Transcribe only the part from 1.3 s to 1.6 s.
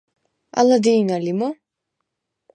მო̄?